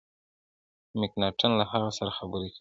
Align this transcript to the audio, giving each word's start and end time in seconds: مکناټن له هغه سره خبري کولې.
مکناټن 0.99 1.51
له 1.59 1.65
هغه 1.71 1.89
سره 1.97 2.11
خبري 2.17 2.49
کولې. 2.53 2.59